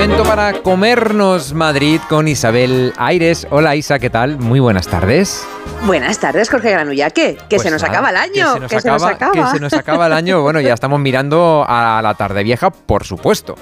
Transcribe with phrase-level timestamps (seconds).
[0.00, 3.46] Momento para comernos Madrid con Isabel Aires.
[3.50, 4.38] Hola Isa, ¿qué tal?
[4.38, 5.46] Muy buenas tardes.
[5.84, 7.36] Buenas tardes, Jorge Granullaque.
[7.36, 8.66] Que Pues se nos nada, acaba el año.
[8.66, 10.40] Que se nos, acaba, que se nos acaba el año.
[10.40, 13.56] Bueno, ya estamos mirando a la tarde vieja, por supuesto.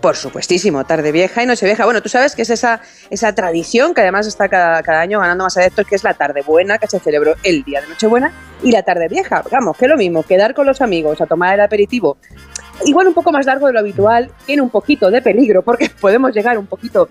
[0.00, 1.84] Por supuestísimo, tarde vieja y noche vieja.
[1.84, 2.80] Bueno, tú sabes que es esa,
[3.10, 6.40] esa tradición que además está cada, cada año ganando más adeptos, que es la tarde
[6.40, 8.32] buena, que se celebró el día de Nochebuena,
[8.62, 9.42] y la tarde vieja.
[9.52, 12.16] Vamos, que es lo mismo, quedar con los amigos a tomar el aperitivo.
[12.84, 16.34] Igual un poco más largo de lo habitual, tiene un poquito de peligro, porque podemos
[16.34, 17.08] llegar un poquito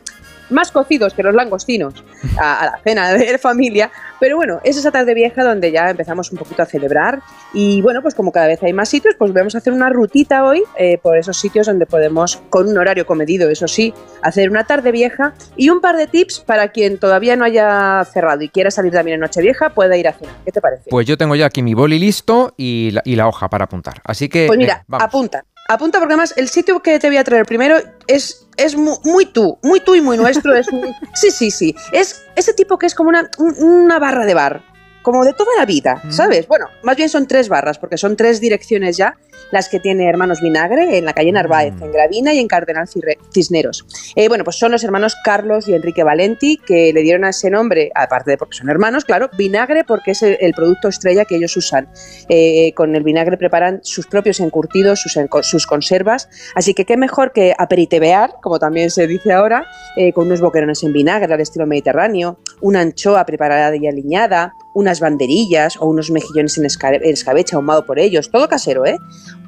[0.49, 2.04] más cocidos que los langostinos
[2.38, 6.31] a, a la cena de familia, pero bueno, es esa tarde vieja donde ya empezamos
[6.31, 7.21] un poquito a celebrar
[7.54, 10.45] y bueno, pues como cada vez hay más sitios, pues vamos a hacer una rutita
[10.45, 14.63] hoy eh, por esos sitios donde podemos, con un horario comedido, eso sí, hacer una
[14.66, 18.71] tarde vieja y un par de tips para quien todavía no haya cerrado y quiera
[18.71, 20.35] salir también en Nochevieja, pueda ir a cenar.
[20.45, 20.90] ¿Qué te parece?
[20.90, 24.02] Pues yo tengo ya aquí mi boli listo y la, y la hoja para apuntar.
[24.04, 24.48] Así que.
[24.48, 25.05] Pues mira, vamos.
[25.05, 25.43] apunta.
[25.70, 29.26] Apunta porque además el sitio que te voy a traer primero es, es mu- muy,
[29.26, 30.54] tú, muy tú y muy nuestro.
[30.54, 31.76] Es un- sí, sí, sí.
[31.91, 34.62] Es ese tipo que es como una, un- una barra de bar,
[35.02, 36.12] como de toda la vida, Mm.
[36.12, 36.48] ¿sabes?
[36.48, 39.18] Bueno, más bien son tres barras porque son tres direcciones ya
[39.52, 41.84] las que tiene Hermanos Vinagre en la calle Narváez, Mm.
[41.84, 42.88] en Gravina y en Cardenal
[43.34, 43.86] Cisneros.
[44.16, 47.49] Eh, bueno, pues son los hermanos Carlos y Enrique Valenti que le dieron a ese
[47.49, 51.36] nombre, aparte de porque son hermanos, claro, vinagre porque es el, el producto estrella que
[51.36, 51.90] ellos usan.
[52.30, 56.30] Eh, con el vinagre preparan sus propios encurtidos, sus, conservas.
[56.55, 60.84] Así que qué mejor que aperitevear, como también se dice ahora, eh, con unos boquerones
[60.84, 66.58] en vinagre al estilo mediterráneo, una anchoa preparada y aliñada, unas banderillas o unos mejillones
[66.58, 68.97] en escabeche ahumado por ellos, todo casero, ¿eh?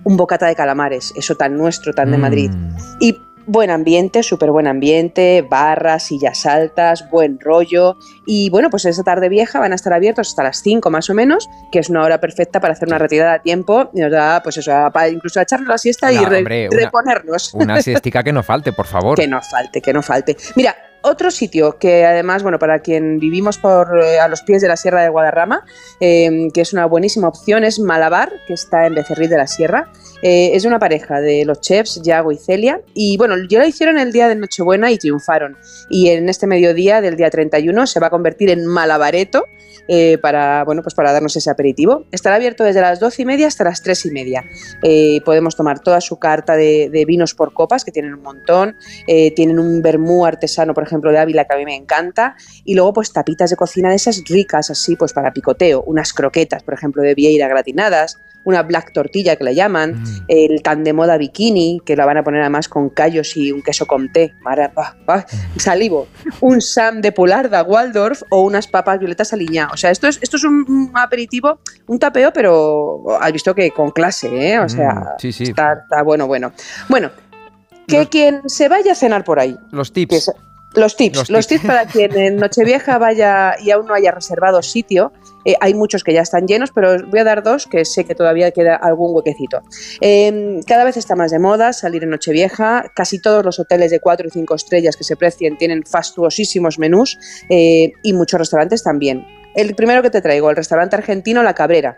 [0.04, 2.52] Un bocata de calamares, eso tan nuestro, tan de Madrid.
[2.52, 2.76] Mm.
[3.00, 7.96] Y buen ambiente, súper buen ambiente, barras, sillas altas, buen rollo.
[8.26, 11.14] Y bueno, pues esa tarde vieja van a estar abiertos hasta las 5 más o
[11.14, 14.42] menos, que es una hora perfecta para hacer una retirada a tiempo y nos da,
[14.42, 17.54] pues eso, para incluso echarnos la siesta y Hola, re- hombre, una- reponernos.
[17.54, 19.16] Una siestica que no falte, por favor.
[19.18, 20.36] Que no falte, que no falte.
[20.56, 24.68] Mira, otro sitio que además, bueno, para quien vivimos por eh, a los pies de
[24.68, 25.64] la Sierra de Guadarrama,
[26.00, 29.92] eh, que es una buenísima opción, es Malabar, que está en Becerril de la Sierra.
[30.22, 32.82] Eh, es una pareja de los chefs, Yago y Celia.
[32.94, 35.58] Y bueno, ya lo hicieron el día de Nochebuena y triunfaron.
[35.90, 39.44] Y en este mediodía del día 31 se va a convertir en Malabareto.
[39.88, 42.06] eh, para, bueno, pues para darnos ese aperitivo.
[42.12, 44.44] Estará abierto desde las 12 y media hasta las 3 y media.
[44.82, 48.76] Eh, podemos tomar toda su carta de, de vinos por copas, que tienen un montón.
[49.36, 52.36] Tienen un vermú artesano, por ejemplo, de Ávila, que a mí me encanta.
[52.64, 55.84] Y luego, pues tapitas de cocina de esas ricas, así, pues para picoteo.
[55.86, 58.20] Unas croquetas, por ejemplo, de vieira gratinadas.
[58.44, 59.94] Una black tortilla, que la llaman.
[60.04, 60.06] Mm.
[60.28, 63.64] El tan de moda bikini, que la van a poner además con callos y un
[63.64, 64.36] queso comté.
[64.42, 65.26] Mara- ah, ah,
[65.58, 66.08] salivo.
[66.42, 69.74] Un sam de polarda Waldorf o unas papas violetas aliñadas.
[69.74, 73.90] O sea, esto es, esto es un, aperitivo, un tapeo, pero has visto que con
[73.90, 74.60] clase, ¿eh?
[74.60, 75.44] O sea, Mm, sí, sí.
[75.46, 76.52] Está, está bueno, bueno.
[76.88, 77.10] Bueno,
[77.88, 80.32] que Los- quien se vaya a cenar por ahí, Los tips.
[80.76, 81.62] Los tips, Los los, tips.
[81.62, 81.74] tips.
[81.74, 85.12] para quien en Nochevieja vaya y aún no haya reservado sitio.
[85.46, 88.04] eh, hay muchos que ya están llenos, pero os voy a dar dos que sé
[88.06, 89.62] que todavía queda algún huequecito.
[90.02, 92.92] Eh, cada vez está más de moda salir en Nochevieja.
[92.96, 97.18] Casi todos los hoteles de 4 y 5 estrellas que se precien tienen fastuosísimos menús
[97.50, 99.26] eh, y muchos restaurantes también.
[99.56, 101.98] El primero que te traigo, el restaurante argentino La Cabrera.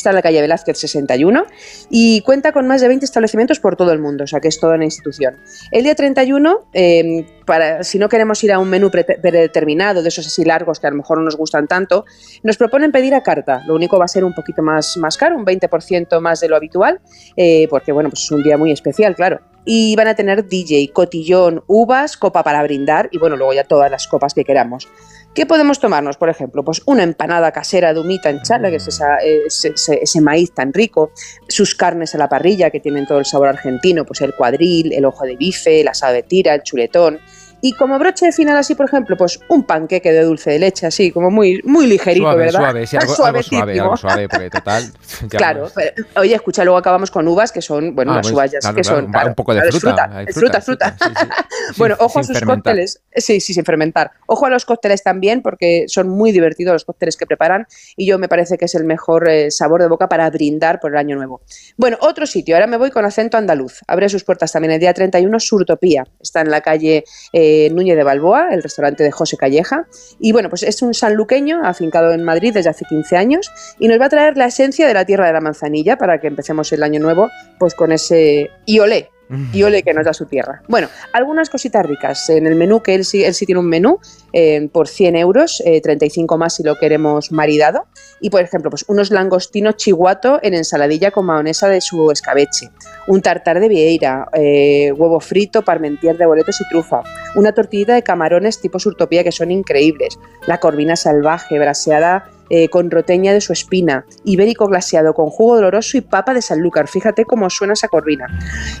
[0.00, 1.44] Está en la calle Velázquez 61
[1.90, 4.58] y cuenta con más de 20 establecimientos por todo el mundo, o sea que es
[4.58, 5.36] toda una institución.
[5.72, 10.08] El día 31, eh, para, si no queremos ir a un menú pre- predeterminado, de
[10.08, 12.06] esos así largos que a lo mejor no nos gustan tanto,
[12.42, 13.62] nos proponen pedir a carta.
[13.66, 16.56] Lo único va a ser un poquito más, más caro, un 20% más de lo
[16.56, 17.00] habitual,
[17.36, 19.40] eh, porque bueno, pues es un día muy especial, claro.
[19.64, 23.90] Y van a tener DJ, cotillón, uvas, copa para brindar y bueno, luego ya todas
[23.90, 24.88] las copas que queramos.
[25.34, 26.64] ¿Qué podemos tomarnos, por ejemplo?
[26.64, 30.72] Pues una empanada casera de humita en chala, que es esa- ese, ese- maíz tan
[30.72, 31.12] rico,
[31.46, 35.04] sus carnes a la parrilla, que tienen todo el sabor argentino, pues el cuadril, el
[35.04, 37.20] ojo de bife, la asado de tira, el chuletón.
[37.62, 40.86] Y como broche de final así, por ejemplo, pues un panqueque de dulce de leche,
[40.86, 42.60] así, como muy, muy ligerito, Suave, ¿verdad?
[42.60, 44.84] suave, sí, algo, algo suave, algo suave, porque total.
[45.30, 48.50] Claro, pero, oye, escucha, luego acabamos con uvas que son, bueno, Ah, las pues, uvas
[48.52, 49.04] ya claro, que son.
[49.06, 50.92] un- claro, un poco de claro, es fruta, fruta, fruta, fruta.
[50.92, 51.74] fruta, sí, sí.
[51.78, 52.56] bueno, Sin- ojo a sus fermentar.
[52.72, 53.02] cócteles.
[53.16, 54.10] Sí, sí, sin fermentar.
[54.26, 57.66] Ojo a los cócteles también, porque son muy divertidos los cócteles que preparan
[57.96, 60.92] y yo me parece que es el mejor eh, sabor de boca para brindar por
[60.92, 61.42] el año nuevo.
[61.76, 63.80] Bueno, otro sitio, ahora me voy con acento andaluz.
[63.86, 66.04] Abre sus puertas también el día 31, Surtopía.
[66.20, 69.86] Está en la calle eh, Núñez de Balboa, el restaurante de José Calleja.
[70.18, 74.00] Y bueno, pues es un sanluqueño afincado en Madrid desde hace 15 años y nos
[74.00, 76.82] va a traer la esencia de la tierra de la manzanilla para que empecemos el
[76.82, 79.10] año nuevo pues con ese iolé.
[79.52, 80.62] Y ole que nos da su tierra.
[80.68, 82.28] Bueno, algunas cositas ricas.
[82.30, 83.98] En el menú, que él sí, él sí tiene un menú
[84.32, 87.86] eh, por 100 euros, 35 más si lo queremos maridado.
[88.20, 92.70] Y por ejemplo, pues unos langostinos chihuato en ensaladilla con mayonesa de su escabeche,
[93.06, 97.02] un tartar de vieira, huevo frito, parmentier de boletos y trufa,
[97.34, 102.90] una tortillita de camarones tipo surtopía que son increíbles, la corvina salvaje, braseada eh, con
[102.90, 106.88] roteña de su espina, ibérico glaseado con jugo doloroso y papa de Sanlúcar.
[106.88, 108.26] Fíjate cómo suena esa corvina.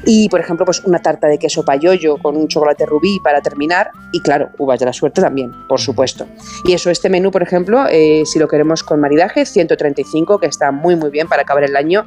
[0.04, 3.92] Y, por ejemplo, pues una tarta de queso payoyo con un chocolate rubí para terminar.
[4.12, 6.26] Y, claro, uvas de la suerte también, por supuesto.
[6.64, 10.72] Y eso, este menú, por ejemplo, eh, si lo queremos con maridaje, 135, que está
[10.72, 12.06] muy, muy bien para acabar el año.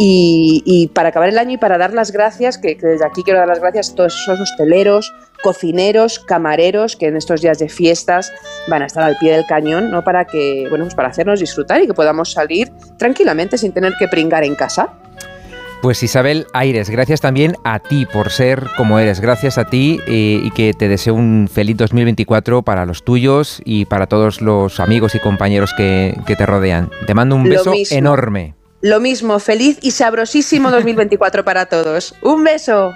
[0.00, 3.38] Y, para acabar el año y para dar las gracias, que, que desde aquí quiero
[3.38, 5.12] dar las gracias a todos esos hosteleros,
[5.44, 8.32] cocineros, camareros que en estos días de fiestas
[8.66, 10.02] van a estar al pie del cañón, ¿no?
[10.02, 14.08] Para que, bueno, pues para hacernos disfrutar y que podamos salir tranquilamente sin tener que
[14.08, 14.94] pringar en casa.
[15.82, 20.40] Pues Isabel Aires, gracias también a ti por ser como eres, gracias a ti eh,
[20.42, 25.14] y que te deseo un feliz 2024 para los tuyos y para todos los amigos
[25.14, 26.88] y compañeros que, te rodean.
[27.06, 28.54] Te mando un beso enorme.
[28.80, 32.14] Lo mismo, feliz y sabrosísimo 2024 para todos.
[32.22, 32.94] Un beso.